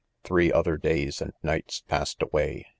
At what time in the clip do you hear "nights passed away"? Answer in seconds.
1.43-2.65